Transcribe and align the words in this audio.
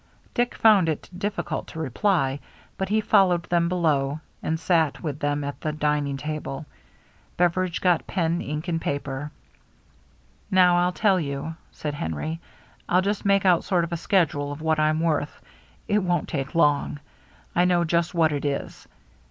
Dick 0.33 0.55
found 0.55 0.89
it 0.89 1.07
difficult 1.15 1.67
to 1.67 1.79
reply, 1.79 2.39
but 2.75 2.89
he 2.89 3.01
fol 3.01 3.27
lowed 3.27 3.43
them 3.43 3.69
below, 3.69 4.19
and 4.41 4.59
sat 4.59 5.03
with 5.03 5.19
them 5.19 5.43
at 5.43 5.61
the 5.61 5.71
dining 5.71 6.17
table. 6.17 6.65
Beveridge 7.37 7.81
got 7.81 8.07
pen, 8.07 8.41
ink, 8.41 8.67
and 8.67 8.81
paper.. 8.81 9.29
"Now, 10.49 10.83
rU 10.87 10.91
tell 10.93 11.19
you," 11.19 11.55
said 11.71 11.93
Henry. 11.93 12.39
"Til 12.89 13.01
just 13.01 13.25
make 13.25 13.45
out 13.45 13.63
sort 13.63 13.83
of 13.83 13.91
a 13.93 13.97
schedule 13.97 14.51
of 14.51 14.59
what 14.59 14.79
I'm 14.79 15.01
worth. 15.01 15.39
It 15.87 15.99
won't 16.01 16.27
take 16.27 16.55
long. 16.55 16.99
I 17.53 17.65
know 17.65 17.83
just 17.83 18.11
what 18.15 18.31
it 18.31 18.43
is. 18.43 18.87